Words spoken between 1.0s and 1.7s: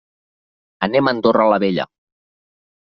a Andorra la